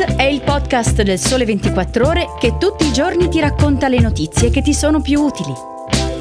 [0.00, 4.48] È il podcast del Sole 24 Ore che tutti i giorni ti racconta le notizie
[4.48, 5.52] che ti sono più utili.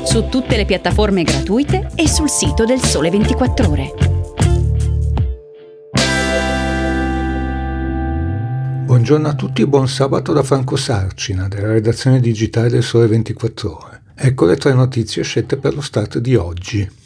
[0.03, 3.93] Su tutte le piattaforme gratuite e sul sito del Sole 24 Ore.
[8.83, 13.71] Buongiorno a tutti e buon sabato da Franco Sarcina, della redazione digitale del Sole 24
[13.71, 14.01] Ore.
[14.13, 16.98] Ecco le tre notizie scelte per lo start di oggi.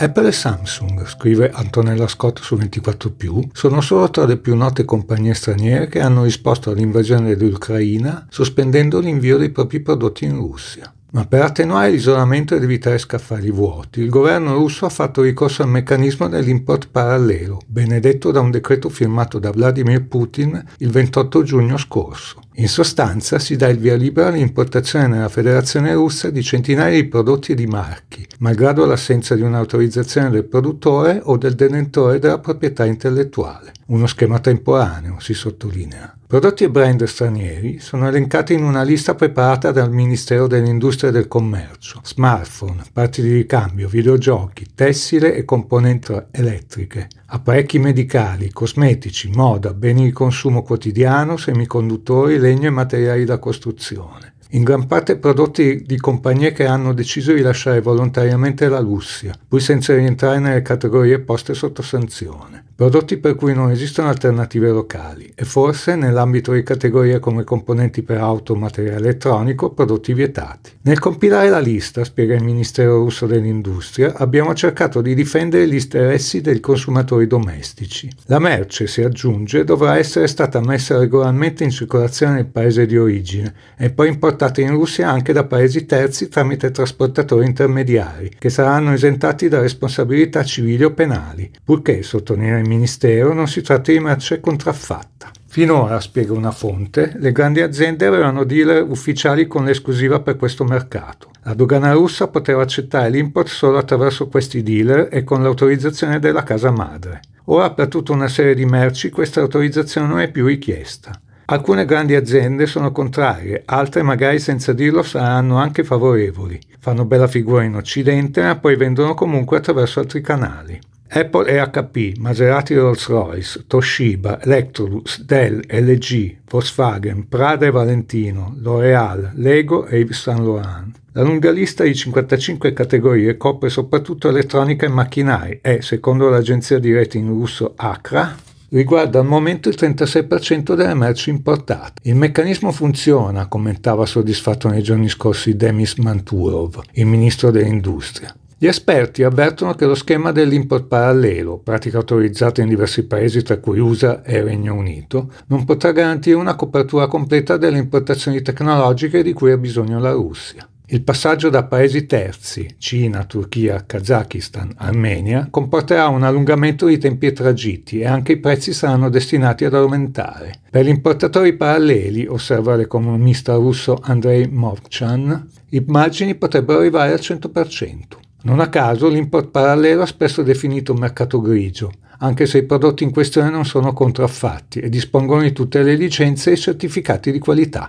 [0.00, 3.16] Apple e Samsung, scrive Antonella Scott su 24
[3.52, 9.38] sono solo tra le più note compagnie straniere che hanno risposto all'invasione dell'Ucraina sospendendo l'invio
[9.38, 10.92] dei propri prodotti in Russia.
[11.10, 15.68] Ma per attenuare l'isolamento ed evitare scaffali vuoti, il governo russo ha fatto ricorso al
[15.68, 22.42] meccanismo dell'import parallelo, benedetto da un decreto firmato da Vladimir Putin il 28 giugno scorso.
[22.60, 27.52] In sostanza si dà il via libera all'importazione nella Federazione russa di centinaia di prodotti
[27.52, 33.74] e di marchi, malgrado l'assenza di un'autorizzazione del produttore o del detentore della proprietà intellettuale.
[33.86, 36.18] Uno schema temporaneo, si sottolinea.
[36.26, 41.28] Prodotti e brand stranieri sono elencati in una lista preparata dal Ministero dell'Industria e del
[41.28, 42.00] Commercio.
[42.02, 50.12] Smartphone, parti di ricambio, videogiochi, tessile e componenti elettriche, apparecchi medicali, cosmetici, moda, beni di
[50.12, 56.64] consumo quotidiano, semiconduttori, legno e materiali da costruzione in gran parte prodotti di compagnie che
[56.64, 62.64] hanno deciso di lasciare volontariamente la Russia, pur senza rientrare nelle categorie poste sotto sanzione
[62.78, 68.18] prodotti per cui non esistono alternative locali e forse nell'ambito di categorie come componenti per
[68.18, 70.70] auto o materiale elettronico prodotti vietati.
[70.82, 76.40] Nel compilare la lista, spiega il Ministero russo dell'Industria, abbiamo cercato di difendere gli interessi
[76.40, 78.08] dei consumatori domestici.
[78.26, 83.54] La merce, si aggiunge, dovrà essere stata messa regolarmente in circolazione nel paese di origine
[83.76, 89.48] e poi importata in Russia anche da paesi terzi tramite trasportatori intermediari, che saranno esentati
[89.48, 95.30] da responsabilità civili o penali, purché, sottolinea il Ministero non si tratta di merce contraffatta.
[95.50, 101.30] Finora, spiega una fonte, le grandi aziende avevano dealer ufficiali con l'esclusiva per questo mercato.
[101.44, 106.70] La dogana russa poteva accettare l'import solo attraverso questi dealer e con l'autorizzazione della casa
[106.70, 107.22] madre.
[107.46, 111.18] Ora per tutta una serie di merci questa autorizzazione non è più richiesta.
[111.50, 116.60] Alcune grandi aziende sono contrarie, altre magari senza dirlo saranno anche favorevoli.
[116.78, 120.78] Fanno bella figura in Occidente ma poi vendono comunque attraverso altri canali.
[121.08, 129.86] Apple e HP, Maserati Rolls-Royce, Toshiba, Electrolux, Dell, LG, Volkswagen, Prada e Valentino, L'Oreal, Lego
[129.86, 131.00] e Yves Saint Laurent.
[131.12, 136.92] La lunga lista di 55 categorie copre soprattutto elettronica e macchinari e, secondo l'agenzia di
[136.92, 138.36] rating russo ACRA,
[138.70, 142.00] riguarda al momento il 36% delle merci importate.
[142.04, 148.34] Il meccanismo funziona, commentava soddisfatto nei giorni scorsi Demis Manturov, il ministro dell'industria.
[148.60, 153.78] Gli esperti avvertono che lo schema dell'import parallelo, pratica autorizzata in diversi paesi tra cui
[153.78, 159.52] USA e Regno Unito, non potrà garantire una copertura completa delle importazioni tecnologiche di cui
[159.52, 160.68] ha bisogno la Russia.
[160.90, 167.34] Il passaggio da paesi terzi, Cina, Turchia, Kazakistan, Armenia, comporterà un allungamento di tempi e
[167.34, 170.60] tragitti e anche i prezzi saranno destinati ad aumentare.
[170.70, 177.98] Per gli importatori paralleli, osserva l'economista russo Andrei Movchan, i margini potrebbero arrivare al 100%.
[178.44, 183.04] Non a caso l'import parallelo ha spesso definito un mercato grigio, anche se i prodotti
[183.04, 187.38] in questione non sono contraffatti e dispongono di tutte le licenze e i certificati di
[187.38, 187.86] qualità.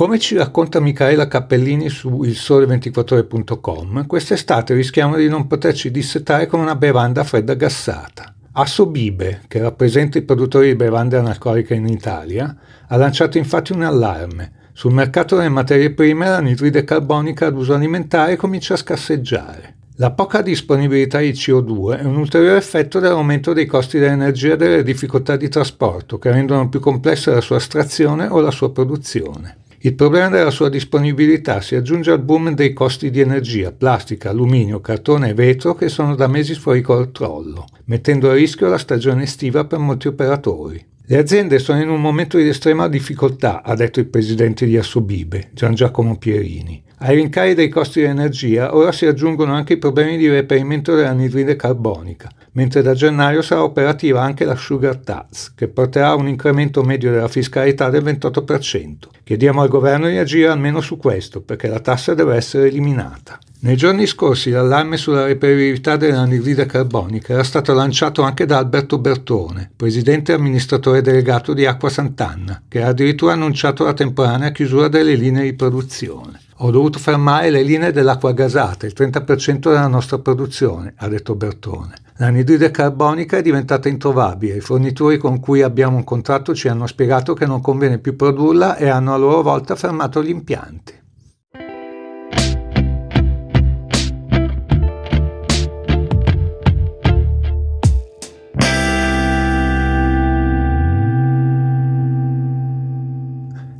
[0.00, 6.74] Come ci racconta Michaela Cappellini su ilsole24ore.com, quest'estate rischiamo di non poterci dissetare con una
[6.74, 8.34] bevanda fredda gassata.
[8.52, 12.56] Assobibe, che rappresenta i produttori di bevande analcoliche in Italia,
[12.86, 14.70] ha lanciato infatti un allarme.
[14.72, 19.74] Sul mercato delle materie prime l'anidride carbonica ad uso alimentare comincia a scarseggiare.
[19.96, 24.82] La poca disponibilità di CO2 è un ulteriore effetto dell'aumento dei costi dell'energia e delle
[24.82, 29.56] difficoltà di trasporto, che rendono più complessa la sua estrazione o la sua produzione.
[29.82, 34.82] Il problema della sua disponibilità si aggiunge al boom dei costi di energia, plastica, alluminio,
[34.82, 39.64] cartone e vetro che sono da mesi fuori controllo, mettendo a rischio la stagione estiva
[39.64, 40.84] per molti operatori.
[41.06, 45.48] Le aziende sono in un momento di estrema difficoltà, ha detto il presidente di Assobibe,
[45.54, 46.82] Gian Giacomo Pierini.
[46.98, 52.30] Ai rincari dei costi dell'energia ora si aggiungono anche i problemi di reperimento dell'anidride carbonica,
[52.52, 57.10] mentre da gennaio sarà operativa anche la Sugar Tax, che porterà a un incremento medio
[57.10, 58.94] della fiscalità del 28%.
[59.22, 63.38] Chiediamo al governo di agire almeno su questo, perché la tassa deve essere eliminata.
[63.62, 69.70] Nei giorni scorsi l'allarme sulla reperibilità dell'anidride carbonica era stato lanciato anche da Alberto Bertone,
[69.76, 75.14] presidente e amministratore delegato di Acqua Sant'Anna, che ha addirittura annunciato la temporanea chiusura delle
[75.14, 76.40] linee di produzione.
[76.62, 81.94] Ho dovuto fermare le linee dell'acqua gasata, il 30% della nostra produzione, ha detto Bertone.
[82.16, 84.56] L'anidride carbonica è diventata introvabile.
[84.56, 88.76] I fornitori con cui abbiamo un contratto ci hanno spiegato che non conviene più produrla
[88.76, 90.99] e hanno a loro volta fermato gli impianti.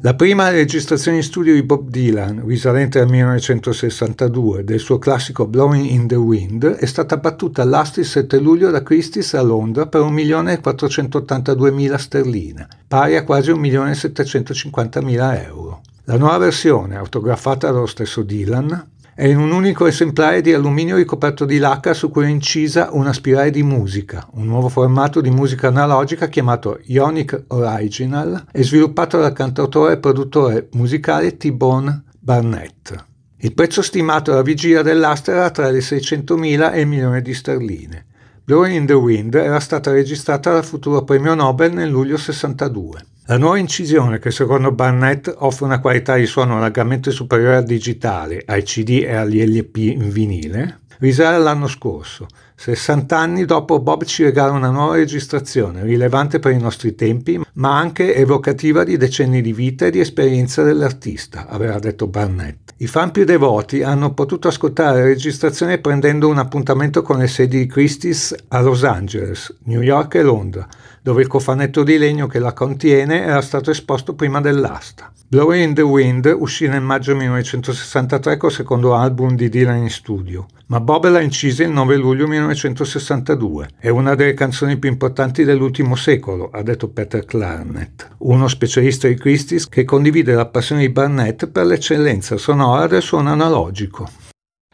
[0.03, 5.85] La prima registrazione in studio di Bob Dylan, risalente al 1962, del suo classico Blowing
[5.91, 10.01] in the Wind, è stata battuta all'Asti il 7 luglio da Christie's a Londra per
[10.01, 15.83] 1.482.000 sterline, pari a quasi 1.750.000 euro.
[16.05, 18.89] La nuova versione, autografata dallo stesso Dylan,
[19.21, 23.13] è in un unico esemplare di alluminio ricoperto di lacca su cui è incisa una
[23.13, 29.35] spirale di musica, un nuovo formato di musica analogica chiamato Ionic Original e sviluppato dal
[29.35, 32.95] cantautore e produttore musicale T-Bone Barnett.
[33.41, 38.07] Il prezzo stimato alla vigilia dell'asta era tra le 600.000 e il milione di sterline.
[38.43, 43.01] Blowing in the Wind era stata registrata dal futuro premio Nobel nel luglio 62.
[43.31, 48.43] La nuova incisione, che secondo Barnett offre una qualità di suono largamente superiore al digitale,
[48.45, 52.27] ai CD e agli LP in vinile, risale all'anno scorso.
[52.63, 57.79] 60 anni dopo Bob ci regala una nuova registrazione, rilevante per i nostri tempi, ma
[57.79, 62.75] anche evocativa di decenni di vita e di esperienza dell'artista, aveva detto Barnett.
[62.77, 67.61] I fan più devoti hanno potuto ascoltare la registrazione prendendo un appuntamento con le sedi
[67.61, 70.69] di Christie's a Los Angeles, New York e Londra,
[71.01, 75.11] dove il cofanetto di legno che la contiene era stato esposto prima dell'asta.
[75.29, 80.47] Blowing in the Wind uscì nel maggio 1963 col secondo album di Dylan in studio,
[80.67, 83.69] ma Bob l'ha incisa il 9 luglio 1962.
[83.79, 89.15] È una delle canzoni più importanti dell'ultimo secolo, ha detto Peter Clarnett, uno specialista di
[89.15, 94.30] Christie's che condivide la passione di Barnett per l'eccellenza sonora del suono analogico.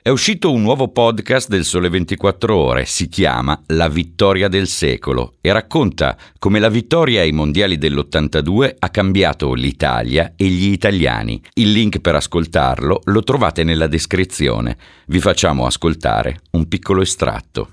[0.06, 5.32] È uscito un nuovo podcast del Sole 24 Ore, si chiama La vittoria del secolo
[5.40, 11.42] e racconta come la vittoria ai mondiali dell'82 ha cambiato l'Italia e gli italiani.
[11.54, 14.76] Il link per ascoltarlo lo trovate nella descrizione.
[15.08, 17.70] Vi facciamo ascoltare un piccolo estratto.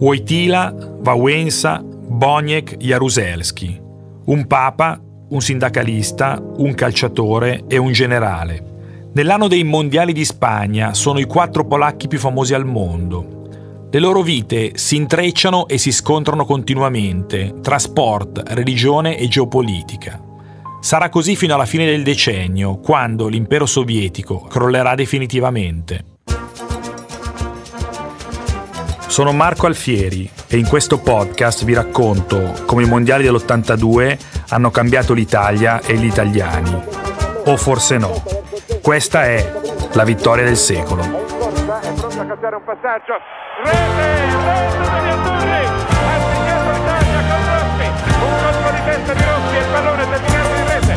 [0.00, 3.80] Wojtyla, Wałęsa, Boniek, Jaruzelski.
[4.24, 8.70] Un papa, un sindacalista, un calciatore e un generale
[9.14, 13.88] Nell'anno dei mondiali di Spagna sono i quattro polacchi più famosi al mondo.
[13.90, 20.18] Le loro vite si intrecciano e si scontrano continuamente tra sport, religione e geopolitica.
[20.80, 26.04] Sarà così fino alla fine del decennio, quando l'impero sovietico crollerà definitivamente.
[29.08, 34.18] Sono Marco Alfieri e in questo podcast vi racconto come i mondiali dell'82
[34.48, 36.80] hanno cambiato l'Italia e gli italiani.
[37.44, 38.42] O forse no.
[38.82, 39.52] Questa è
[39.92, 41.02] la vittoria del secolo.
[41.02, 42.24] È pronta, è
[44.74, 45.62] degli azzurri.
[45.62, 47.86] Ha segnato l'Italia con Rossi.
[48.18, 50.94] Un colpo di testa di Rossi e il pallone è terminato rete.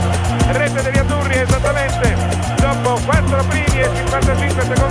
[0.58, 2.16] Rete degli azzurri esattamente
[2.60, 4.85] dopo 4 primi e 55 secondi.